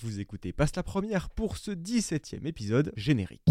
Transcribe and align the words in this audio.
Vous 0.00 0.20
écoutez 0.20 0.52
Passe 0.52 0.76
la 0.76 0.84
première 0.84 1.28
pour 1.28 1.56
ce 1.56 1.72
17e 1.72 2.46
épisode 2.46 2.92
générique. 2.96 3.42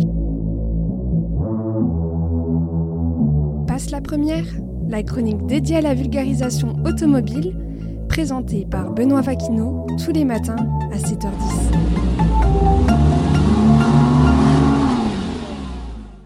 Passe 3.67 3.89
la 3.91 3.99
première, 3.99 4.45
la 4.87 5.03
chronique 5.03 5.45
dédiée 5.45 5.77
à 5.77 5.81
la 5.81 5.93
vulgarisation 5.93 6.81
automobile, 6.85 7.53
présentée 8.07 8.65
par 8.65 8.93
Benoît 8.93 9.21
Vaquineau 9.21 9.87
tous 10.01 10.13
les 10.13 10.23
matins 10.23 10.55
à 10.93 10.97
7h10. 10.97 11.96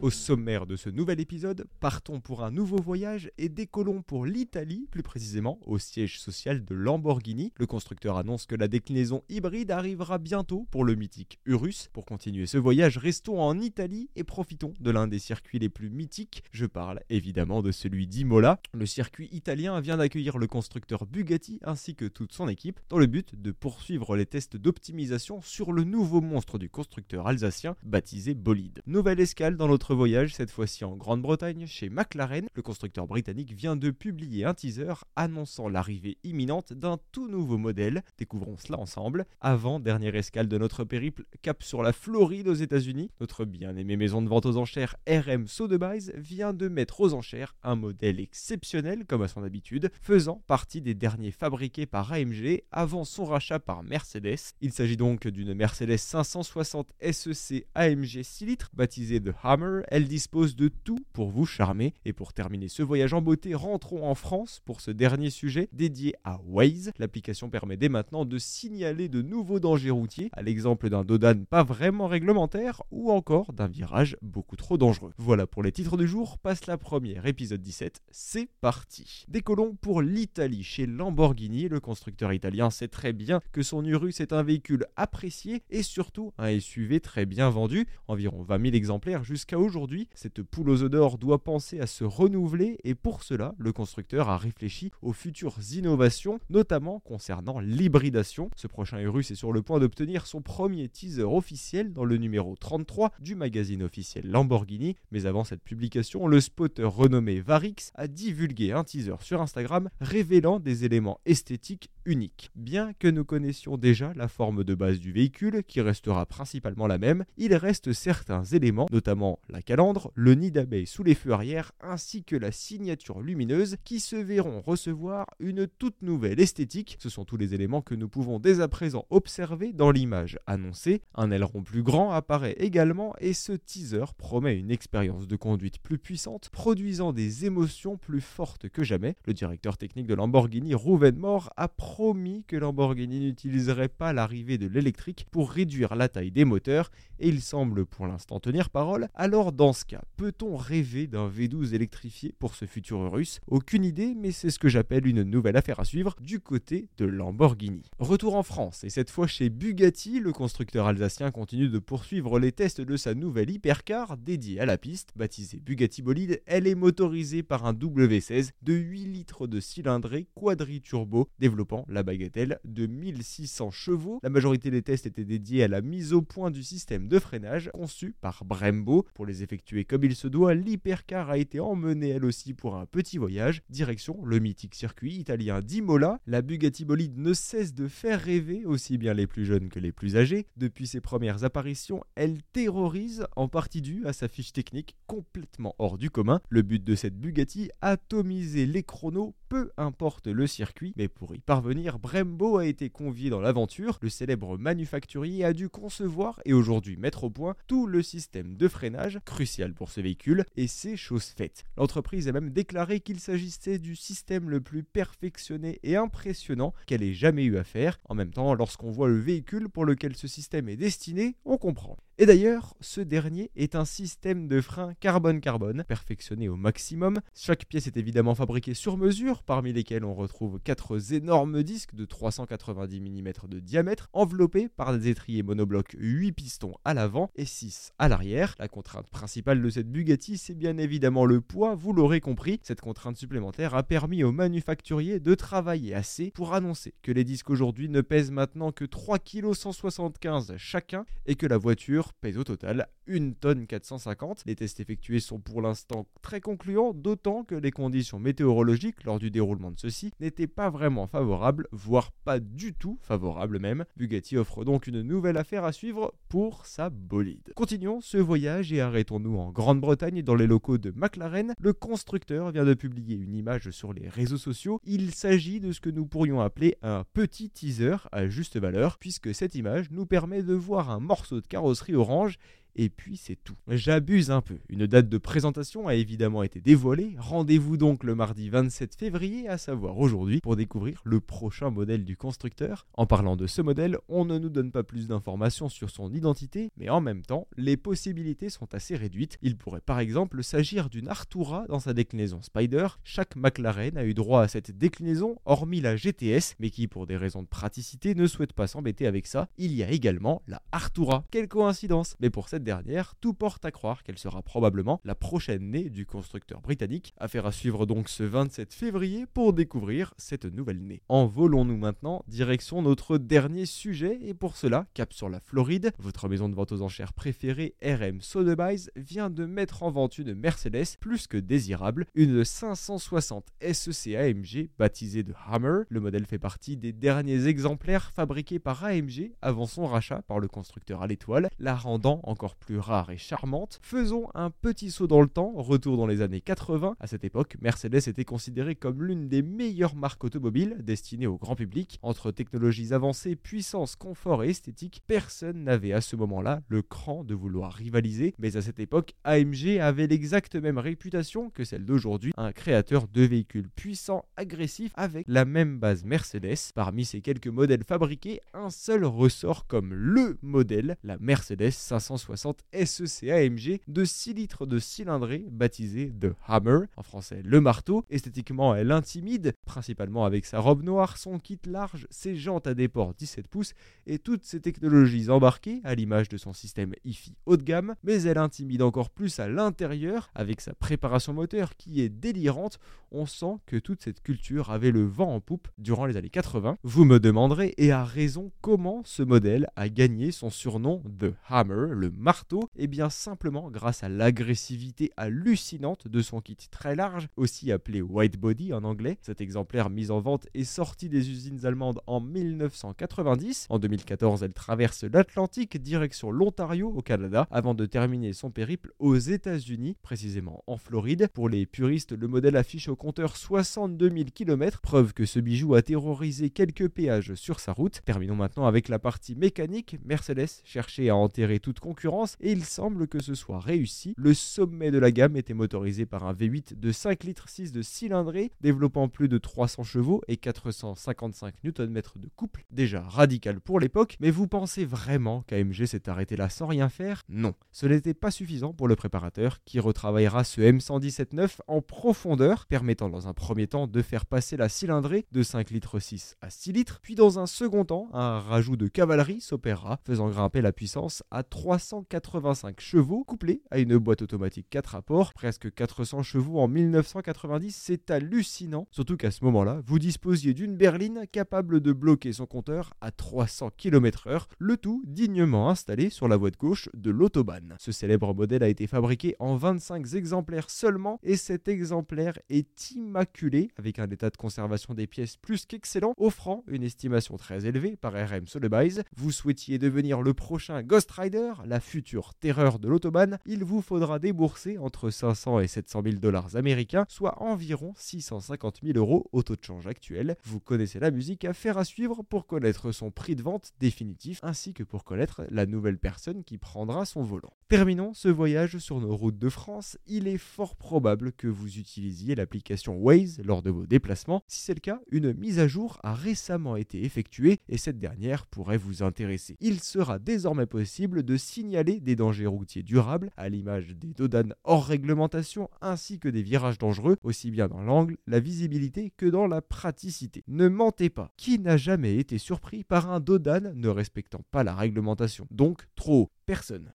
Au 0.01 0.09
sommaire 0.09 0.65
de 0.65 0.75
ce 0.75 0.89
nouvel 0.89 1.19
épisode, 1.19 1.67
partons 1.79 2.21
pour 2.21 2.43
un 2.43 2.49
nouveau 2.49 2.81
voyage 2.81 3.29
et 3.37 3.49
décollons 3.49 4.01
pour 4.01 4.25
l'Italie, 4.25 4.87
plus 4.89 5.03
précisément 5.03 5.59
au 5.63 5.77
siège 5.77 6.19
social 6.19 6.65
de 6.65 6.73
Lamborghini. 6.73 7.53
Le 7.55 7.67
constructeur 7.67 8.17
annonce 8.17 8.47
que 8.47 8.55
la 8.55 8.67
déclinaison 8.67 9.21
hybride 9.29 9.69
arrivera 9.69 10.17
bientôt 10.17 10.65
pour 10.71 10.85
le 10.85 10.95
mythique 10.95 11.39
Urus. 11.45 11.87
Pour 11.93 12.05
continuer 12.05 12.47
ce 12.47 12.57
voyage, 12.57 12.97
restons 12.97 13.39
en 13.39 13.59
Italie 13.59 14.09
et 14.15 14.23
profitons 14.23 14.73
de 14.79 14.89
l'un 14.89 15.07
des 15.07 15.19
circuits 15.19 15.59
les 15.59 15.69
plus 15.69 15.91
mythiques. 15.91 16.43
Je 16.49 16.65
parle 16.65 17.01
évidemment 17.11 17.61
de 17.61 17.71
celui 17.71 18.07
d'Imola. 18.07 18.59
Le 18.73 18.87
circuit 18.87 19.29
italien 19.31 19.79
vient 19.81 19.97
d'accueillir 19.97 20.39
le 20.39 20.47
constructeur 20.47 21.05
Bugatti 21.05 21.59
ainsi 21.61 21.93
que 21.93 22.05
toute 22.05 22.33
son 22.33 22.47
équipe 22.47 22.79
dans 22.89 22.97
le 22.97 23.05
but 23.05 23.39
de 23.39 23.51
poursuivre 23.51 24.15
les 24.15 24.25
tests 24.25 24.57
d'optimisation 24.57 25.41
sur 25.41 25.71
le 25.71 25.83
nouveau 25.83 26.21
monstre 26.21 26.57
du 26.57 26.71
constructeur 26.71 27.27
alsacien 27.27 27.75
baptisé 27.83 28.33
Bolide. 28.33 28.81
Nouvelle 28.87 29.19
escale 29.19 29.57
dans 29.57 29.67
notre 29.67 29.90
voyage, 29.93 30.35
cette 30.35 30.51
fois-ci 30.51 30.85
en 30.85 30.95
Grande-Bretagne, 30.95 31.65
chez 31.67 31.89
McLaren. 31.89 32.47
Le 32.53 32.61
constructeur 32.61 33.07
britannique 33.07 33.53
vient 33.53 33.75
de 33.75 33.89
publier 33.89 34.45
un 34.45 34.53
teaser 34.53 34.93
annonçant 35.15 35.69
l'arrivée 35.69 36.17
imminente 36.23 36.73
d'un 36.73 36.97
tout 37.11 37.27
nouveau 37.27 37.57
modèle. 37.57 38.03
Découvrons 38.17 38.57
cela 38.57 38.79
ensemble. 38.79 39.25
Avant 39.41 39.79
dernière 39.79 40.15
escale 40.15 40.47
de 40.47 40.57
notre 40.57 40.83
périple, 40.83 41.25
cap 41.41 41.63
sur 41.63 41.81
la 41.81 41.93
Floride 41.93 42.47
aux 42.47 42.53
États-Unis. 42.53 43.11
Notre 43.19 43.45
bien-aimée 43.45 43.97
maison 43.97 44.21
de 44.21 44.29
vente 44.29 44.45
aux 44.45 44.57
enchères 44.57 44.95
RM 45.07 45.47
Sotheby's 45.47 46.11
vient 46.15 46.53
de 46.53 46.67
mettre 46.67 47.01
aux 47.01 47.13
enchères 47.13 47.55
un 47.63 47.75
modèle 47.75 48.19
exceptionnel 48.19 49.05
comme 49.05 49.21
à 49.21 49.27
son 49.27 49.43
habitude, 49.43 49.91
faisant 50.01 50.41
partie 50.47 50.81
des 50.81 50.93
derniers 50.93 51.31
fabriqués 51.31 51.85
par 51.85 52.11
AMG 52.13 52.63
avant 52.71 53.03
son 53.03 53.25
rachat 53.25 53.59
par 53.59 53.83
Mercedes. 53.83 54.53
Il 54.61 54.71
s'agit 54.71 54.97
donc 54.97 55.27
d'une 55.27 55.53
Mercedes 55.53 55.97
560 55.97 56.93
SEC 57.11 57.67
AMG 57.75 58.23
6 58.23 58.45
litres 58.45 58.69
baptisée 58.73 59.21
The 59.21 59.31
Hammer 59.43 59.80
elle 59.87 60.07
dispose 60.07 60.55
de 60.55 60.67
tout 60.67 60.99
pour 61.13 61.29
vous 61.29 61.45
charmer. 61.45 61.93
Et 62.05 62.13
pour 62.13 62.33
terminer 62.33 62.67
ce 62.67 62.83
voyage 62.83 63.13
en 63.13 63.21
beauté, 63.21 63.55
rentrons 63.55 64.07
en 64.07 64.15
France 64.15 64.61
pour 64.65 64.81
ce 64.81 64.91
dernier 64.91 65.29
sujet 65.29 65.69
dédié 65.73 66.15
à 66.23 66.39
Waze. 66.45 66.91
L'application 66.99 67.49
permet 67.49 67.77
dès 67.77 67.89
maintenant 67.89 68.25
de 68.25 68.37
signaler 68.37 69.09
de 69.09 69.21
nouveaux 69.21 69.59
dangers 69.59 69.89
routiers, 69.89 70.29
à 70.33 70.41
l'exemple 70.41 70.89
d'un 70.89 71.03
dodane 71.03 71.45
pas 71.45 71.63
vraiment 71.63 72.07
réglementaire 72.07 72.83
ou 72.91 73.11
encore 73.11 73.53
d'un 73.53 73.67
virage 73.67 74.17
beaucoup 74.21 74.55
trop 74.55 74.77
dangereux. 74.77 75.13
Voilà 75.17 75.47
pour 75.47 75.63
les 75.63 75.71
titres 75.71 75.97
du 75.97 76.07
jour, 76.07 76.37
passe 76.37 76.67
la 76.67 76.77
première, 76.77 77.25
épisode 77.25 77.61
17, 77.61 78.01
c'est 78.11 78.49
parti. 78.61 79.25
Décollons 79.27 79.75
pour 79.81 80.01
l'Italie 80.01 80.63
chez 80.63 80.85
Lamborghini. 80.85 81.67
Le 81.67 81.79
constructeur 81.79 82.33
italien 82.33 82.69
sait 82.69 82.87
très 82.87 83.13
bien 83.13 83.41
que 83.51 83.63
son 83.63 83.83
Urus 83.83 84.19
est 84.19 84.33
un 84.33 84.43
véhicule 84.43 84.85
apprécié 84.95 85.63
et 85.69 85.83
surtout 85.83 86.33
un 86.37 86.59
SUV 86.59 86.99
très 86.99 87.25
bien 87.25 87.49
vendu, 87.49 87.87
environ 88.07 88.43
20 88.43 88.61
000 88.65 88.75
exemplaires 88.75 89.23
jusqu'à 89.23 89.57
aujourd'hui 89.57 89.70
aujourd'hui, 89.71 90.09
cette 90.15 90.43
poule 90.43 90.69
aux 90.69 90.83
odeurs 90.83 91.17
doit 91.17 91.41
penser 91.41 91.79
à 91.79 91.87
se 91.87 92.03
renouveler 92.03 92.77
et 92.83 92.93
pour 92.93 93.23
cela, 93.23 93.55
le 93.57 93.71
constructeur 93.71 94.27
a 94.27 94.37
réfléchi 94.37 94.91
aux 95.01 95.13
futures 95.13 95.55
innovations, 95.71 96.39
notamment 96.49 96.99
concernant 96.99 97.61
l'hybridation. 97.61 98.49
Ce 98.57 98.67
prochain 98.67 98.99
Urus 98.99 99.31
est 99.31 99.35
sur 99.35 99.53
le 99.53 99.61
point 99.61 99.79
d'obtenir 99.79 100.27
son 100.27 100.41
premier 100.41 100.89
teaser 100.89 101.23
officiel 101.23 101.93
dans 101.93 102.03
le 102.03 102.17
numéro 102.17 102.57
33 102.59 103.13
du 103.21 103.35
magazine 103.35 103.81
officiel 103.81 104.29
Lamborghini, 104.29 104.97
mais 105.09 105.25
avant 105.25 105.45
cette 105.45 105.63
publication, 105.63 106.27
le 106.27 106.41
spotter 106.41 106.83
renommé 106.83 107.39
Varix 107.39 107.93
a 107.95 108.09
divulgué 108.09 108.73
un 108.73 108.83
teaser 108.83 109.15
sur 109.21 109.41
Instagram 109.41 109.89
révélant 110.01 110.59
des 110.59 110.83
éléments 110.83 111.21
esthétiques 111.25 111.89
uniques. 112.05 112.51
Bien 112.55 112.93
que 112.93 113.07
nous 113.07 113.25
connaissions 113.25 113.77
déjà 113.77 114.13
la 114.15 114.27
forme 114.27 114.63
de 114.63 114.75
base 114.75 114.99
du 114.99 115.11
véhicule, 115.11 115.63
qui 115.67 115.81
restera 115.81 116.25
principalement 116.25 116.87
la 116.87 116.97
même, 116.97 117.25
il 117.37 117.55
reste 117.55 117.93
certains 117.93 118.43
éléments, 118.43 118.87
notamment 118.91 119.39
la 119.49 119.61
calandre, 119.61 120.11
le 120.15 120.35
nid 120.35 120.51
d'abeille 120.51 120.87
sous 120.87 121.03
les 121.03 121.15
feux 121.15 121.31
arrière 121.31 121.71
ainsi 121.81 122.23
que 122.23 122.35
la 122.35 122.51
signature 122.51 123.21
lumineuse 123.21 123.77
qui 123.83 123.99
se 123.99 124.15
verront 124.15 124.61
recevoir 124.61 125.25
une 125.39 125.67
toute 125.67 126.01
nouvelle 126.01 126.39
esthétique. 126.39 126.97
Ce 126.99 127.09
sont 127.09 127.25
tous 127.25 127.37
les 127.37 127.53
éléments 127.53 127.81
que 127.81 127.95
nous 127.95 128.09
pouvons 128.09 128.39
dès 128.39 128.61
à 128.61 128.67
présent 128.67 129.05
observer 129.09 129.73
dans 129.73 129.91
l'image 129.91 130.37
annoncée. 130.47 131.01
Un 131.15 131.31
aileron 131.31 131.63
plus 131.63 131.83
grand 131.83 132.11
apparaît 132.11 132.55
également 132.59 133.13
et 133.19 133.33
ce 133.33 133.53
teaser 133.53 134.05
promet 134.17 134.57
une 134.57 134.71
expérience 134.71 135.27
de 135.27 135.35
conduite 135.35 135.79
plus 135.79 135.97
puissante, 135.97 136.49
produisant 136.49 137.13
des 137.13 137.45
émotions 137.45 137.97
plus 137.97 138.21
fortes 138.21 138.69
que 138.69 138.83
jamais. 138.83 139.15
Le 139.25 139.33
directeur 139.33 139.77
technique 139.77 140.07
de 140.07 140.13
Lamborghini, 140.13 140.73
Rouven 140.73 141.15
Moore, 141.17 141.51
a 141.57 141.67
promis 141.91 142.45
que 142.47 142.55
Lamborghini 142.55 143.19
n'utiliserait 143.19 143.89
pas 143.89 144.13
l'arrivée 144.13 144.57
de 144.57 144.65
l'électrique 144.65 145.27
pour 145.29 145.51
réduire 145.51 145.93
la 145.95 146.07
taille 146.07 146.31
des 146.31 146.45
moteurs 146.45 146.89
et 147.19 147.27
il 147.27 147.41
semble 147.41 147.85
pour 147.85 148.07
l'instant 148.07 148.39
tenir 148.39 148.69
parole. 148.69 149.09
Alors 149.13 149.51
dans 149.51 149.73
ce 149.73 149.83
cas, 149.83 150.01
peut-on 150.15 150.55
rêver 150.55 151.07
d'un 151.07 151.27
V12 151.27 151.73
électrifié 151.73 152.33
pour 152.39 152.55
ce 152.55 152.63
futur 152.63 153.11
russe? 153.11 153.41
Aucune 153.45 153.83
idée, 153.83 154.15
mais 154.15 154.31
c'est 154.31 154.51
ce 154.51 154.57
que 154.57 154.69
j'appelle 154.69 155.05
une 155.05 155.23
nouvelle 155.23 155.57
affaire 155.57 155.81
à 155.81 155.85
suivre 155.85 156.15
du 156.21 156.39
côté 156.39 156.87
de 156.97 157.03
Lamborghini. 157.03 157.83
Retour 157.99 158.35
en 158.35 158.43
France, 158.43 158.85
et 158.85 158.89
cette 158.89 159.09
fois 159.09 159.27
chez 159.27 159.49
Bugatti, 159.49 160.21
le 160.21 160.31
constructeur 160.31 160.87
alsacien 160.87 161.29
continue 161.29 161.67
de 161.67 161.77
poursuivre 161.77 162.39
les 162.39 162.53
tests 162.53 162.79
de 162.79 162.95
sa 162.95 163.15
nouvelle 163.15 163.49
hypercar 163.49 164.15
dédiée 164.15 164.61
à 164.61 164.65
la 164.65 164.77
piste, 164.77 165.11
baptisée 165.17 165.59
Bugatti 165.59 166.01
Bolide. 166.01 166.41
Elle 166.45 166.67
est 166.67 166.75
motorisée 166.75 167.43
par 167.43 167.65
un 167.65 167.73
W16 167.73 168.51
de 168.61 168.73
8 168.73 169.05
litres 169.07 169.45
de 169.45 169.59
cylindrée 169.59 170.29
quadri-turbo, 170.35 171.27
développant 171.37 171.80
la 171.87 172.03
bagatelle 172.03 172.59
de 172.65 172.87
1600 172.87 173.71
chevaux. 173.71 174.19
La 174.23 174.29
majorité 174.29 174.71
des 174.71 174.81
tests 174.81 175.05
étaient 175.05 175.25
dédiés 175.25 175.63
à 175.63 175.67
la 175.67 175.81
mise 175.81 176.13
au 176.13 176.21
point 176.21 176.51
du 176.51 176.63
système 176.63 177.07
de 177.07 177.19
freinage 177.19 177.69
conçu 177.73 178.15
par 178.21 178.45
Brembo 178.45 179.05
pour 179.13 179.25
les 179.25 179.43
effectuer 179.43 179.85
comme 179.85 180.03
il 180.03 180.15
se 180.15 180.27
doit, 180.27 180.53
l'hypercar 180.53 181.29
a 181.29 181.37
été 181.37 181.59
emmenée 181.59 182.09
elle 182.09 182.25
aussi 182.25 182.53
pour 182.53 182.75
un 182.75 182.85
petit 182.85 183.17
voyage, 183.17 183.61
direction 183.69 184.23
le 184.23 184.39
mythique 184.39 184.75
circuit 184.75 185.13
italien 185.15 185.61
d'Imola. 185.61 186.19
La 186.27 186.41
Bugatti 186.41 186.85
Bolide 186.85 187.17
ne 187.17 187.33
cesse 187.33 187.73
de 187.73 187.87
faire 187.87 188.19
rêver 188.19 188.65
aussi 188.65 188.97
bien 188.97 189.13
les 189.13 189.27
plus 189.27 189.45
jeunes 189.45 189.69
que 189.69 189.79
les 189.79 189.91
plus 189.91 190.17
âgés. 190.17 190.47
Depuis 190.57 190.87
ses 190.87 191.01
premières 191.01 191.43
apparitions, 191.43 192.03
elle 192.15 192.41
terrorise, 192.53 193.25
en 193.35 193.47
partie 193.47 193.81
due 193.81 194.05
à 194.05 194.13
sa 194.13 194.27
fiche 194.27 194.53
technique 194.53 194.95
complètement 195.07 195.75
hors 195.79 195.97
du 195.97 196.09
commun. 196.09 196.41
Le 196.49 196.61
but 196.61 196.83
de 196.83 196.95
cette 196.95 197.19
Bugatti, 197.19 197.69
atomiser 197.81 198.65
les 198.65 198.83
chronos, 198.83 199.35
peu 199.51 199.69
importe 199.75 200.27
le 200.27 200.47
circuit, 200.47 200.93
mais 200.95 201.09
pour 201.09 201.35
y 201.35 201.39
parvenir, 201.39 201.99
Brembo 201.99 202.57
a 202.57 202.65
été 202.65 202.89
convié 202.89 203.29
dans 203.29 203.41
l'aventure. 203.41 203.99
Le 204.01 204.07
célèbre 204.07 204.57
manufacturier 204.57 205.43
a 205.43 205.51
dû 205.51 205.67
concevoir 205.67 206.39
et 206.45 206.53
aujourd'hui 206.53 206.95
mettre 206.95 207.25
au 207.25 207.29
point 207.29 207.57
tout 207.67 207.85
le 207.85 208.01
système 208.01 208.55
de 208.55 208.69
freinage 208.69 209.19
crucial 209.25 209.73
pour 209.73 209.91
ce 209.91 209.99
véhicule, 209.99 210.45
et 210.55 210.67
c'est 210.67 210.95
chose 210.95 211.25
faite. 211.25 211.65
L'entreprise 211.75 212.29
a 212.29 212.31
même 212.31 212.51
déclaré 212.51 213.01
qu'il 213.01 213.19
s'agissait 213.19 213.77
du 213.77 213.97
système 213.97 214.49
le 214.49 214.61
plus 214.61 214.83
perfectionné 214.83 215.81
et 215.83 215.97
impressionnant 215.97 216.73
qu'elle 216.85 217.03
ait 217.03 217.13
jamais 217.13 217.43
eu 217.43 217.57
à 217.57 217.65
faire. 217.65 217.99
En 218.07 218.15
même 218.15 218.31
temps, 218.31 218.53
lorsqu'on 218.53 218.91
voit 218.91 219.09
le 219.09 219.19
véhicule 219.19 219.67
pour 219.67 219.83
lequel 219.83 220.15
ce 220.15 220.29
système 220.29 220.69
est 220.69 220.77
destiné, 220.77 221.35
on 221.43 221.57
comprend. 221.57 221.97
Et 222.21 222.27
d'ailleurs, 222.27 222.75
ce 222.81 223.01
dernier 223.01 223.49
est 223.55 223.73
un 223.73 223.83
système 223.83 224.47
de 224.47 224.61
frein 224.61 224.93
carbone-carbone 224.99 225.83
perfectionné 225.87 226.49
au 226.49 226.55
maximum. 226.55 227.19
Chaque 227.33 227.65
pièce 227.65 227.87
est 227.87 227.97
évidemment 227.97 228.35
fabriquée 228.35 228.75
sur 228.75 228.95
mesure, 228.95 229.41
parmi 229.41 229.73
lesquelles 229.73 230.05
on 230.05 230.13
retrouve 230.13 230.59
quatre 230.63 231.13
énormes 231.13 231.63
disques 231.63 231.95
de 231.95 232.05
390 232.05 233.01
mm 233.01 233.31
de 233.49 233.59
diamètre, 233.59 234.07
enveloppés 234.13 234.69
par 234.69 234.95
des 234.95 235.07
étriers 235.07 235.41
monoblocs 235.41 235.95
8 235.97 236.31
pistons 236.33 236.75
à 236.85 236.93
l'avant 236.93 237.31
et 237.35 237.45
6 237.45 237.93
à 237.97 238.07
l'arrière. 238.07 238.53
La 238.59 238.67
contrainte 238.67 239.09
principale 239.09 239.59
de 239.59 239.69
cette 239.71 239.91
Bugatti, 239.91 240.37
c'est 240.37 240.53
bien 240.53 240.77
évidemment 240.77 241.25
le 241.25 241.41
poids, 241.41 241.73
vous 241.73 241.91
l'aurez 241.91 242.21
compris. 242.21 242.59
Cette 242.61 242.81
contrainte 242.81 243.17
supplémentaire 243.17 243.73
a 243.73 243.81
permis 243.81 244.23
aux 244.23 244.31
manufacturiers 244.31 245.19
de 245.19 245.33
travailler 245.33 245.95
assez 245.95 246.29
pour 246.35 246.53
annoncer 246.53 246.93
que 247.01 247.11
les 247.11 247.23
disques 247.23 247.49
aujourd'hui 247.49 247.89
ne 247.89 248.01
pèsent 248.01 248.29
maintenant 248.29 248.71
que 248.71 248.85
3 248.85 249.17
kg 249.17 249.55
175 249.55 250.53
chacun 250.57 251.03
et 251.25 251.33
que 251.33 251.47
la 251.47 251.57
voiture 251.57 252.10
pèse 252.13 252.37
au 252.37 252.43
total 252.43 252.87
1 253.07 253.31
tonne 253.31 253.67
450. 253.67 254.43
Les 254.45 254.55
tests 254.55 254.79
effectués 254.79 255.19
sont 255.19 255.39
pour 255.39 255.61
l'instant 255.61 256.07
très 256.21 256.41
concluants, 256.41 256.93
d'autant 256.93 257.43
que 257.43 257.55
les 257.55 257.71
conditions 257.71 258.19
météorologiques 258.19 259.03
lors 259.03 259.19
du 259.19 259.31
déroulement 259.31 259.71
de 259.71 259.79
ceux-ci 259.79 260.11
n'étaient 260.19 260.47
pas 260.47 260.69
vraiment 260.69 261.07
favorables, 261.07 261.67
voire 261.71 262.11
pas 262.23 262.39
du 262.39 262.73
tout 262.73 262.97
favorables 263.01 263.59
même. 263.59 263.85
Bugatti 263.97 264.37
offre 264.37 264.63
donc 264.63 264.87
une 264.87 265.01
nouvelle 265.01 265.37
affaire 265.37 265.65
à 265.65 265.71
suivre 265.71 266.13
pour 266.29 266.65
sa 266.65 266.89
bolide. 266.89 267.51
Continuons 267.55 268.01
ce 268.01 268.17
voyage 268.17 268.71
et 268.71 268.81
arrêtons-nous 268.81 269.37
en 269.37 269.51
Grande-Bretagne 269.51 270.21
dans 270.21 270.35
les 270.35 270.47
locaux 270.47 270.77
de 270.77 270.91
McLaren. 270.95 271.53
Le 271.59 271.73
constructeur 271.73 272.51
vient 272.51 272.65
de 272.65 272.73
publier 272.73 273.15
une 273.15 273.35
image 273.35 273.71
sur 273.71 273.93
les 273.93 274.07
réseaux 274.07 274.37
sociaux. 274.37 274.79
Il 274.85 275.13
s'agit 275.13 275.59
de 275.59 275.71
ce 275.71 275.81
que 275.81 275.89
nous 275.89 276.05
pourrions 276.05 276.41
appeler 276.41 276.77
un 276.81 277.03
petit 277.13 277.49
teaser 277.49 277.97
à 278.11 278.27
juste 278.27 278.57
valeur, 278.57 278.97
puisque 278.97 279.33
cette 279.33 279.55
image 279.55 279.91
nous 279.91 280.05
permet 280.05 280.43
de 280.43 280.53
voir 280.53 280.89
un 280.89 280.99
morceau 280.99 281.41
de 281.41 281.47
carrosserie 281.47 281.90
orange 281.95 282.37
et 282.75 282.89
puis 282.89 283.17
c'est 283.17 283.37
tout. 283.43 283.55
J'abuse 283.67 284.31
un 284.31 284.41
peu. 284.41 284.57
Une 284.69 284.87
date 284.87 285.09
de 285.09 285.17
présentation 285.17 285.87
a 285.87 285.95
évidemment 285.95 286.43
été 286.43 286.61
dévoilée. 286.61 287.15
Rendez-vous 287.17 287.77
donc 287.77 288.03
le 288.03 288.15
mardi 288.15 288.49
27 288.49 288.95
février, 288.95 289.47
à 289.47 289.57
savoir 289.57 289.97
aujourd'hui, 289.97 290.41
pour 290.41 290.55
découvrir 290.55 291.01
le 291.05 291.19
prochain 291.19 291.69
modèle 291.69 292.05
du 292.05 292.17
constructeur. 292.17 292.87
En 292.93 293.05
parlant 293.05 293.35
de 293.35 293.47
ce 293.47 293.61
modèle, 293.61 293.97
on 294.07 294.25
ne 294.25 294.37
nous 294.37 294.49
donne 294.49 294.71
pas 294.71 294.83
plus 294.83 295.07
d'informations 295.07 295.69
sur 295.69 295.89
son 295.89 296.11
identité, 296.13 296.71
mais 296.77 296.89
en 296.89 297.01
même 297.01 297.23
temps, 297.23 297.47
les 297.57 297.77
possibilités 297.77 298.49
sont 298.49 298.73
assez 298.73 298.95
réduites. 298.95 299.37
Il 299.41 299.57
pourrait 299.57 299.81
par 299.81 299.99
exemple 299.99 300.43
s'agir 300.43 300.89
d'une 300.89 301.07
Artura 301.07 301.65
dans 301.67 301.79
sa 301.79 301.93
déclinaison 301.93 302.41
Spider. 302.41 302.87
Chaque 303.03 303.35
McLaren 303.35 303.97
a 303.97 304.05
eu 304.05 304.13
droit 304.13 304.41
à 304.41 304.47
cette 304.47 304.77
déclinaison, 304.77 305.37
hormis 305.45 305.81
la 305.81 305.95
GTS, 305.95 306.55
mais 306.59 306.69
qui 306.69 306.87
pour 306.87 307.07
des 307.07 307.17
raisons 307.17 307.43
de 307.43 307.47
praticité 307.47 308.15
ne 308.15 308.27
souhaite 308.27 308.53
pas 308.53 308.67
s'embêter 308.67 309.07
avec 309.07 309.27
ça. 309.27 309.47
Il 309.57 309.73
y 309.73 309.83
a 309.83 309.89
également 309.89 310.41
la 310.47 310.61
Artura. 310.71 311.25
Quelle 311.31 311.47
coïncidence 311.47 312.15
Mais 312.19 312.29
pour 312.29 312.49
cette 312.49 312.60
dernière, 312.61 313.15
tout 313.19 313.33
porte 313.33 313.65
à 313.65 313.71
croire 313.71 314.03
qu'elle 314.03 314.17
sera 314.17 314.41
probablement 314.41 315.01
la 315.03 315.15
prochaine 315.15 315.71
née 315.71 315.89
du 315.89 316.05
constructeur 316.05 316.61
britannique. 316.61 317.13
Affaire 317.17 317.45
à 317.45 317.51
suivre 317.51 317.85
donc 317.85 318.09
ce 318.09 318.23
27 318.23 318.73
février 318.73 319.25
pour 319.25 319.53
découvrir 319.53 320.13
cette 320.17 320.45
nouvelle 320.45 320.81
née. 320.81 321.01
Envolons-nous 321.09 321.77
maintenant 321.77 322.23
direction 322.27 322.81
notre 322.81 323.17
dernier 323.17 323.65
sujet 323.65 324.19
et 324.21 324.33
pour 324.33 324.57
cela, 324.57 324.85
cap 324.93 325.13
sur 325.13 325.29
la 325.29 325.39
Floride. 325.39 325.91
Votre 325.99 326.29
maison 326.29 326.49
de 326.49 326.55
vente 326.55 326.71
aux 326.71 326.81
enchères 326.81 327.13
préférée, 327.13 327.75
RM 327.83 328.21
Sotheby's, 328.21 328.89
vient 328.95 329.29
de 329.29 329.45
mettre 329.45 329.83
en 329.83 329.91
vente 329.91 330.17
une 330.17 330.33
Mercedes 330.33 330.97
plus 330.99 331.27
que 331.27 331.37
désirable, 331.37 332.05
une 332.15 332.43
560 332.43 333.47
SEC 333.73 334.15
AMG 334.15 334.69
baptisée 334.77 335.23
de 335.23 335.33
Hammer. 335.47 335.83
Le 335.89 335.99
modèle 335.99 336.25
fait 336.25 336.39
partie 336.39 336.77
des 336.77 336.93
derniers 336.93 337.47
exemplaires 337.47 338.11
fabriqués 338.11 338.59
par 338.59 338.83
AMG 338.83 339.31
avant 339.41 339.65
son 339.65 339.85
rachat 339.85 340.21
par 340.23 340.39
le 340.39 340.47
constructeur 340.47 341.01
à 341.01 341.07
l'étoile, 341.07 341.49
la 341.59 341.75
rendant 341.75 342.19
encore 342.23 342.50
plus 342.55 342.79
rare 342.79 343.09
et 343.09 343.17
charmante, 343.17 343.79
faisons 343.81 344.27
un 344.33 344.49
petit 344.49 344.91
saut 344.91 345.07
dans 345.07 345.21
le 345.21 345.27
temps, 345.27 345.51
retour 345.55 345.97
dans 345.97 346.07
les 346.07 346.21
années 346.21 346.41
80. 346.41 346.95
À 346.99 347.07
cette 347.07 347.23
époque, 347.23 347.57
Mercedes 347.61 348.07
était 348.07 348.25
considérée 348.25 348.75
comme 348.75 349.03
l'une 349.03 349.27
des 349.27 349.41
meilleures 349.41 349.95
marques 349.95 350.23
automobiles 350.23 350.77
destinées 350.81 351.27
au 351.27 351.37
grand 351.37 351.55
public. 351.55 351.99
Entre 352.01 352.31
technologies 352.31 352.93
avancées, 352.93 353.35
puissance, 353.35 353.95
confort 353.95 354.43
et 354.43 354.49
esthétique, 354.49 355.01
personne 355.07 355.63
n'avait 355.63 355.93
à 355.93 356.01
ce 356.01 356.15
moment-là 356.15 356.61
le 356.67 356.81
cran 356.81 357.23
de 357.23 357.33
vouloir 357.33 357.73
rivaliser. 357.73 358.33
Mais 358.39 358.57
à 358.57 358.61
cette 358.61 358.79
époque, 358.79 359.13
AMG 359.23 359.79
avait 359.79 360.07
l'exacte 360.07 360.55
même 360.55 360.77
réputation 360.77 361.49
que 361.49 361.63
celle 361.63 361.85
d'aujourd'hui, 361.85 362.33
un 362.37 362.51
créateur 362.51 363.07
de 363.07 363.21
véhicules 363.21 363.69
puissants, 363.69 364.25
agressifs, 364.35 364.91
avec 364.95 365.25
la 365.27 365.45
même 365.45 365.79
base 365.79 366.03
Mercedes. 366.03 366.71
Parmi 366.75 367.05
ces 367.05 367.21
quelques 367.21 367.47
modèles 367.47 367.83
fabriqués, 367.83 368.41
un 368.53 368.69
seul 368.69 369.05
ressort 369.05 369.67
comme 369.67 369.93
LE 369.93 370.37
modèle, 370.41 370.97
la 371.03 371.17
Mercedes 371.19 371.71
560 371.71 372.40
SEC 372.73 373.29
AMG 373.29 373.79
de 373.87 374.03
6 374.03 374.33
litres 374.33 374.65
de 374.65 374.79
cylindrée 374.79 375.45
baptisée 375.49 376.11
The 376.19 376.33
Hammer, 376.47 376.85
en 376.97 377.03
français 377.03 377.41
le 377.43 377.61
marteau. 377.61 378.03
Esthétiquement, 378.09 378.75
elle 378.75 378.91
intimide, 378.91 379.53
principalement 379.65 380.25
avec 380.25 380.45
sa 380.45 380.59
robe 380.59 380.83
noire, 380.83 381.17
son 381.17 381.39
kit 381.39 381.59
large, 381.67 382.07
ses 382.09 382.35
jantes 382.35 382.67
à 382.67 382.73
déport 382.73 383.13
17 383.13 383.47
pouces 383.47 383.73
et 384.07 384.19
toutes 384.19 384.43
ses 384.43 384.59
technologies 384.59 385.29
embarquées, 385.29 385.81
à 385.83 385.95
l'image 385.95 386.29
de 386.29 386.37
son 386.37 386.53
système 386.53 386.93
IFI 387.05 387.35
haut 387.45 387.57
de 387.57 387.63
gamme, 387.63 387.95
mais 388.03 388.23
elle 388.23 388.37
intimide 388.37 388.81
encore 388.81 389.09
plus 389.09 389.39
à 389.39 389.47
l'intérieur 389.47 390.29
avec 390.33 390.61
sa 390.61 390.73
préparation 390.73 391.33
moteur 391.33 391.75
qui 391.77 392.01
est 392.01 392.09
délirante. 392.09 392.79
On 393.11 393.25
sent 393.25 393.57
que 393.65 393.77
toute 393.77 394.01
cette 394.01 394.21
culture 394.21 394.71
avait 394.71 394.91
le 394.91 395.05
vent 395.05 395.35
en 395.35 395.41
poupe 395.41 395.67
durant 395.77 396.05
les 396.05 396.17
années 396.17 396.29
80. 396.29 396.77
Vous 396.83 397.05
me 397.05 397.19
demanderez, 397.19 397.73
et 397.77 397.91
à 397.91 398.03
raison, 398.03 398.51
comment 398.61 399.01
ce 399.05 399.21
modèle 399.21 399.67
a 399.75 399.89
gagné 399.89 400.31
son 400.31 400.49
surnom 400.49 401.03
The 401.19 401.33
Hammer, 401.49 401.93
le 401.93 402.09
marteau 402.09 402.30
Et 402.77 402.83
eh 402.83 402.87
bien 402.87 403.09
simplement 403.09 403.69
grâce 403.69 404.03
à 404.03 404.09
l'agressivité 404.09 405.11
hallucinante 405.17 406.07
de 406.07 406.21
son 406.21 406.39
kit 406.39 406.55
très 406.69 406.95
large, 406.95 407.27
aussi 407.35 407.71
appelé 407.71 408.01
White 408.01 408.37
Body 408.37 408.73
en 408.73 408.83
anglais. 408.83 409.17
Cet 409.21 409.41
exemplaire 409.41 409.89
mis 409.89 410.11
en 410.11 410.21
vente 410.21 410.47
est 410.53 410.63
sorti 410.63 411.09
des 411.09 411.29
usines 411.29 411.65
allemandes 411.65 411.99
en 412.07 412.21
1990. 412.21 413.67
En 413.69 413.79
2014, 413.79 414.43
elle 414.43 414.53
traverse 414.53 415.03
l'Atlantique 415.03 415.81
direction 415.81 416.31
l'Ontario 416.31 416.87
au 416.87 417.01
Canada 417.01 417.47
avant 417.51 417.73
de 417.73 417.85
terminer 417.85 418.31
son 418.31 418.49
périple 418.49 418.93
aux 418.99 419.17
États-Unis, 419.17 419.97
précisément 420.01 420.63
en 420.67 420.77
Floride. 420.77 421.27
Pour 421.33 421.49
les 421.49 421.65
puristes, 421.65 422.13
le 422.13 422.27
modèle 422.27 422.55
affiche 422.55 422.87
au 422.87 422.95
compteur 422.95 423.35
62 423.35 424.09
000 424.09 424.23
km, 424.33 424.79
preuve 424.79 425.13
que 425.13 425.25
ce 425.25 425.39
bijou 425.39 425.75
a 425.75 425.81
terrorisé 425.81 426.49
quelques 426.49 426.87
péages 426.87 427.35
sur 427.35 427.59
sa 427.59 427.73
route. 427.73 428.01
Terminons 428.05 428.35
maintenant 428.35 428.67
avec 428.67 428.87
la 428.87 428.99
partie 428.99 429.35
mécanique. 429.35 429.97
Mercedes 430.05 430.61
cherchait 430.63 431.09
à 431.09 431.15
enterrer 431.15 431.59
toute 431.59 431.79
concurrence 431.79 432.20
et 432.39 432.51
il 432.51 432.63
semble 432.63 433.07
que 433.07 433.21
ce 433.21 433.35
soit 433.35 433.59
réussi. 433.59 434.13
Le 434.17 434.33
sommet 434.33 434.91
de 434.91 434.97
la 434.97 435.11
gamme 435.11 435.35
était 435.35 435.53
motorisé 435.53 436.05
par 436.05 436.25
un 436.25 436.33
V8 436.33 436.79
de 436.79 436.91
5 436.91 437.23
litres 437.23 437.49
6 437.49 437.71
de 437.71 437.81
cylindrée, 437.81 438.51
développant 438.61 439.07
plus 439.09 439.27
de 439.27 439.37
300 439.37 439.83
chevaux 439.83 440.21
et 440.27 440.37
455 440.37 441.55
Nm 441.63 442.01
de 442.15 442.29
couple, 442.35 442.65
déjà 442.71 443.01
radical 443.01 443.59
pour 443.59 443.79
l'époque, 443.79 444.17
mais 444.19 444.31
vous 444.31 444.47
pensez 444.47 444.85
vraiment 444.85 445.43
qu'AMG 445.47 445.85
s'est 445.85 446.09
arrêté 446.09 446.35
là 446.35 446.49
sans 446.49 446.67
rien 446.67 446.89
faire? 446.89 447.23
Non, 447.29 447.53
ce 447.71 447.85
n'était 447.85 448.13
pas 448.13 448.31
suffisant 448.31 448.73
pour 448.73 448.87
le 448.87 448.95
préparateur 448.95 449.63
qui 449.63 449.79
retravaillera 449.79 450.43
ce 450.43 450.61
M117.9 450.61 451.59
en 451.67 451.81
profondeur, 451.81 452.65
permettant 452.67 453.09
dans 453.09 453.27
un 453.27 453.33
premier 453.33 453.67
temps 453.67 453.87
de 453.87 454.01
faire 454.01 454.25
passer 454.25 454.57
la 454.57 454.69
cylindrée 454.69 455.25
de 455.31 455.43
5 455.43 455.69
litres 455.71 455.99
6 455.99 456.37
à 456.41 456.49
6 456.49 456.71
litres, 456.71 456.99
puis 457.01 457.15
dans 457.15 457.39
un 457.39 457.47
second 457.47 457.85
temps, 457.85 458.09
un 458.13 458.39
rajout 458.39 458.77
de 458.77 458.87
cavalerie 458.87 459.41
s'opérera, 459.41 459.99
faisant 460.05 460.29
grimper 460.29 460.61
la 460.61 460.71
puissance 460.71 461.23
à 461.31 461.43
300 461.43 462.03
85 462.11 462.81
chevaux, 462.81 463.23
couplé 463.23 463.61
à 463.71 463.79
une 463.79 463.97
boîte 463.97 464.21
automatique 464.21 464.67
4 464.69 464.87
rapports, 464.87 465.33
presque 465.33 465.73
400 465.73 466.23
chevaux 466.23 466.59
en 466.59 466.67
1990, 466.67 467.73
c'est 467.73 468.11
hallucinant, 468.11 468.85
surtout 468.91 469.15
qu'à 469.15 469.31
ce 469.31 469.45
moment-là, 469.45 469.81
vous 469.85 469.97
disposiez 469.97 470.53
d'une 470.53 470.75
berline 470.75 471.23
capable 471.31 471.79
de 471.79 471.93
bloquer 471.93 472.33
son 472.33 472.45
compteur 472.45 472.93
à 472.99 473.11
300 473.11 473.69
km/h, 473.77 474.47
le 474.59 474.75
tout 474.75 475.01
dignement 475.07 475.69
installé 475.69 476.09
sur 476.09 476.27
la 476.27 476.35
voie 476.35 476.51
de 476.51 476.57
gauche 476.57 476.89
de 476.93 477.11
l'autobahn. 477.11 477.75
Ce 477.79 477.93
célèbre 477.93 478.33
modèle 478.33 478.63
a 478.63 478.67
été 478.67 478.87
fabriqué 478.87 479.37
en 479.39 479.55
25 479.55 480.13
exemplaires 480.13 480.69
seulement, 480.69 481.17
et 481.23 481.37
cet 481.37 481.69
exemplaire 481.69 482.37
est 482.49 482.91
immaculé, 482.91 483.69
avec 483.77 483.99
un 483.99 484.09
état 484.09 484.29
de 484.29 484.35
conservation 484.35 484.93
des 484.93 485.07
pièces 485.07 485.37
plus 485.37 485.65
qu'excellent, 485.65 486.13
offrant 486.17 486.65
une 486.67 486.83
estimation 486.83 487.37
très 487.37 487.65
élevée 487.65 487.95
par 487.95 488.11
RM 488.11 488.47
Sotheby's. 488.47 489.01
Vous 489.15 489.31
souhaitiez 489.31 489.79
devenir 489.79 490.21
le 490.21 490.33
prochain 490.33 490.83
Ghost 490.83 491.09
Rider, 491.11 491.53
la 491.63 491.79
future 491.79 492.00
terreur 492.39 492.79
de 492.79 492.87
l'autobahn, 492.87 493.39
il 493.45 493.63
vous 493.63 493.81
faudra 493.81 494.19
débourser 494.19 494.77
entre 494.77 495.09
500 495.09 495.59
et 495.59 495.67
700 495.67 496.01
000 496.03 496.15
dollars 496.17 496.55
américains, 496.55 497.05
soit 497.07 497.41
environ 497.41 497.93
650 497.97 498.79
000 498.83 498.97
euros 498.97 499.27
au 499.31 499.43
taux 499.43 499.55
de 499.55 499.63
change 499.63 499.87
actuel. 499.87 500.35
Vous 500.43 500.59
connaissez 500.59 500.99
la 500.99 501.11
musique 501.11 501.45
à 501.45 501.53
faire 501.53 501.77
à 501.77 501.85
suivre 501.85 502.23
pour 502.23 502.47
connaître 502.47 502.91
son 502.91 503.11
prix 503.11 503.35
de 503.35 503.43
vente 503.43 503.71
définitif, 503.79 504.39
ainsi 504.43 504.73
que 504.73 504.83
pour 504.83 505.03
connaître 505.03 505.43
la 505.49 505.65
nouvelle 505.65 505.97
personne 505.97 506.43
qui 506.43 506.57
prendra 506.57 507.05
son 507.05 507.23
volant. 507.23 507.53
Terminons 507.67 508.13
ce 508.13 508.27
voyage 508.27 508.77
sur 508.79 508.99
nos 508.99 509.15
routes 509.15 509.39
de 509.39 509.49
France. 509.49 509.97
Il 510.07 510.27
est 510.27 510.37
fort 510.37 510.75
probable 510.75 511.31
que 511.31 511.47
vous 511.47 511.77
utilisiez 511.77 512.35
l'application 512.35 512.97
Waze 512.97 513.39
lors 513.43 513.61
de 513.61 513.69
vos 513.69 513.85
déplacements. 513.85 514.43
Si 514.47 514.61
c'est 514.61 514.73
le 514.73 514.79
cas, 514.79 514.99
une 515.09 515.33
mise 515.33 515.59
à 515.59 515.67
jour 515.67 515.99
a 516.03 516.13
récemment 516.13 516.75
été 516.75 517.03
effectuée 517.05 517.59
et 517.69 517.77
cette 517.77 517.99
dernière 517.99 518.45
pourrait 518.45 518.77
vous 518.77 519.03
intéresser. 519.03 519.57
Il 519.61 519.79
sera 519.79 520.19
désormais 520.19 520.65
possible 520.65 521.23
de 521.23 521.37
signaler 521.37 521.80
des 521.83 522.15
dangers 522.15 522.45
routiers 522.45 522.83
durables, 522.83 523.31
à 523.37 523.49
l'image 523.49 523.95
des 523.95 524.13
dodanes 524.13 524.53
hors 524.63 524.85
réglementation 524.85 525.69
ainsi 525.81 526.19
que 526.19 526.29
des 526.29 526.43
virages 526.43 526.77
dangereux, 526.77 527.17
aussi 527.23 527.51
bien 527.51 527.67
dans 527.67 527.81
l'angle, 527.81 528.17
la 528.27 528.39
visibilité 528.39 529.11
que 529.15 529.25
dans 529.25 529.47
la 529.47 529.61
praticité. 529.61 530.43
Ne 530.47 530.67
mentez 530.67 531.09
pas, 531.09 531.31
qui 531.37 531.59
n'a 531.59 531.77
jamais 531.77 532.17
été 532.17 532.37
surpris 532.37 532.83
par 532.83 533.11
un 533.11 533.19
dodane 533.19 533.73
ne 533.75 533.89
respectant 533.89 534.41
pas 534.51 534.63
la 534.63 534.75
réglementation? 534.75 535.47
Donc 535.51 535.87
trop 535.95 536.31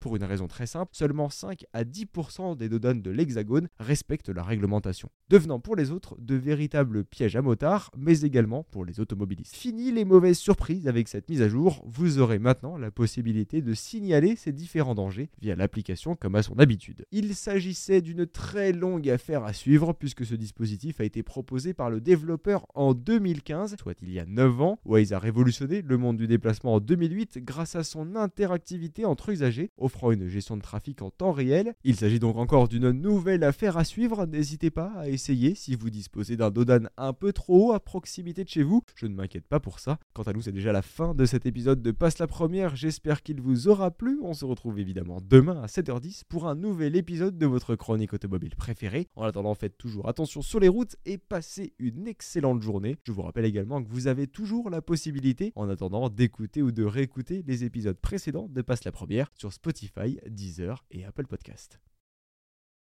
Pour 0.00 0.16
une 0.16 0.24
raison 0.24 0.48
très 0.48 0.66
simple, 0.66 0.90
seulement 0.94 1.28
5 1.28 1.64
à 1.72 1.84
10% 1.84 2.56
des 2.56 2.68
dodanes 2.68 3.02
de 3.02 3.10
l'Hexagone 3.10 3.68
respectent 3.78 4.28
la 4.30 4.42
réglementation, 4.42 5.10
devenant 5.28 5.60
pour 5.60 5.76
les 5.76 5.90
autres 5.90 6.16
de 6.20 6.34
véritables 6.34 7.04
pièges 7.04 7.36
à 7.36 7.42
motards, 7.42 7.90
mais 7.96 8.20
également 8.22 8.64
pour 8.64 8.84
les 8.84 9.00
automobilistes. 9.00 9.54
Fini 9.54 9.92
les 9.92 10.04
mauvaises 10.04 10.38
surprises 10.38 10.88
avec 10.88 11.08
cette 11.08 11.28
mise 11.28 11.42
à 11.42 11.48
jour, 11.48 11.84
vous 11.86 12.18
aurez 12.18 12.38
maintenant 12.38 12.76
la 12.76 12.90
possibilité 12.90 13.62
de 13.62 13.74
signaler 13.74 14.36
ces 14.36 14.52
différents 14.52 14.94
dangers 14.94 15.30
via 15.40 15.54
l'application 15.54 16.16
comme 16.16 16.34
à 16.34 16.42
son 16.42 16.58
habitude. 16.58 17.04
Il 17.12 17.34
s'agissait 17.34 18.00
d'une 18.00 18.26
très 18.26 18.72
longue 18.72 19.08
affaire 19.08 19.44
à 19.44 19.52
suivre 19.52 19.92
puisque 19.92 20.26
ce 20.26 20.34
dispositif 20.34 21.00
a 21.00 21.04
été 21.04 21.22
proposé 21.22 21.74
par 21.74 21.90
le 21.90 22.00
développeur 22.00 22.66
en 22.74 22.94
2015, 22.94 23.76
soit 23.78 24.00
il 24.02 24.12
y 24.12 24.18
a 24.18 24.26
9 24.26 24.60
ans. 24.60 24.78
Waze 24.84 25.12
a 25.12 25.18
révolutionné 25.18 25.82
le 25.82 25.96
monde 25.96 26.16
du 26.16 26.26
déplacement 26.26 26.74
en 26.74 26.80
2008 26.80 27.38
grâce 27.38 27.76
à 27.76 27.84
son 27.84 28.16
interactivité 28.16 29.04
entre 29.04 29.30
offrant 29.76 30.10
une 30.10 30.28
gestion 30.28 30.56
de 30.56 30.62
trafic 30.62 31.02
en 31.02 31.10
temps 31.10 31.32
réel. 31.32 31.74
Il 31.84 31.96
s'agit 31.96 32.18
donc 32.18 32.36
encore 32.36 32.68
d'une 32.68 32.90
nouvelle 32.90 33.44
affaire 33.44 33.76
à 33.76 33.84
suivre, 33.84 34.26
n'hésitez 34.26 34.70
pas 34.70 34.92
à 34.96 35.08
essayer 35.08 35.54
si 35.54 35.74
vous 35.74 35.90
disposez 35.90 36.36
d'un 36.36 36.50
Dodan 36.50 36.88
un 36.96 37.12
peu 37.12 37.32
trop 37.32 37.70
haut 37.70 37.72
à 37.72 37.80
proximité 37.80 38.44
de 38.44 38.48
chez 38.48 38.62
vous, 38.62 38.82
je 38.94 39.06
ne 39.06 39.14
m'inquiète 39.14 39.46
pas 39.46 39.60
pour 39.60 39.80
ça. 39.80 39.98
Quant 40.12 40.22
à 40.22 40.32
nous, 40.32 40.42
c'est 40.42 40.52
déjà 40.52 40.72
la 40.72 40.82
fin 40.82 41.14
de 41.14 41.24
cet 41.24 41.46
épisode 41.46 41.82
de 41.82 41.90
Passe 41.90 42.18
la 42.18 42.26
Première, 42.26 42.76
j'espère 42.76 43.22
qu'il 43.22 43.40
vous 43.40 43.68
aura 43.68 43.90
plu, 43.90 44.18
on 44.22 44.34
se 44.34 44.44
retrouve 44.44 44.78
évidemment 44.78 45.18
demain 45.22 45.60
à 45.62 45.66
7h10 45.66 46.22
pour 46.28 46.48
un 46.48 46.54
nouvel 46.54 46.96
épisode 46.96 47.38
de 47.38 47.46
votre 47.46 47.76
chronique 47.76 48.12
automobile 48.12 48.56
préférée. 48.56 49.08
En 49.16 49.24
attendant, 49.24 49.54
faites 49.54 49.76
toujours 49.78 50.08
attention 50.08 50.42
sur 50.42 50.60
les 50.60 50.68
routes 50.68 50.96
et 51.06 51.18
passez 51.18 51.74
une 51.78 52.08
excellente 52.08 52.62
journée. 52.62 52.96
Je 53.04 53.12
vous 53.12 53.22
rappelle 53.22 53.44
également 53.44 53.82
que 53.82 53.88
vous 53.88 54.06
avez 54.06 54.26
toujours 54.26 54.70
la 54.70 54.82
possibilité, 54.82 55.52
en 55.56 55.68
attendant, 55.68 56.08
d'écouter 56.08 56.62
ou 56.62 56.72
de 56.72 56.84
réécouter 56.84 57.44
les 57.46 57.64
épisodes 57.64 57.96
précédents 57.96 58.48
de 58.48 58.62
Passe 58.62 58.84
la 58.84 58.92
Première 58.92 59.23
sur 59.34 59.52
Spotify, 59.52 60.18
Deezer 60.26 60.84
et 60.90 61.04
Apple 61.04 61.26
Podcast. 61.26 61.80